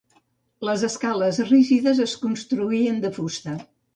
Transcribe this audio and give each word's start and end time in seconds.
Les 0.67 0.85
escales 0.87 1.41
rígides 1.51 2.01
es 2.07 2.17
construïen 2.25 2.99
de 3.07 3.15
fusta. 3.21 3.57